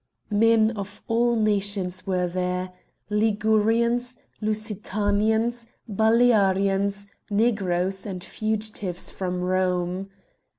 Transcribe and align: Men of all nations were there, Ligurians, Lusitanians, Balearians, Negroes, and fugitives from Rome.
Men 0.31 0.71
of 0.71 1.03
all 1.07 1.35
nations 1.35 2.07
were 2.07 2.25
there, 2.25 2.73
Ligurians, 3.11 4.17
Lusitanians, 4.41 5.67
Balearians, 5.87 7.05
Negroes, 7.29 8.07
and 8.07 8.23
fugitives 8.23 9.11
from 9.11 9.41
Rome. 9.41 10.09